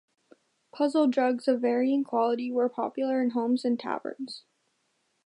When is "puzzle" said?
0.73-1.09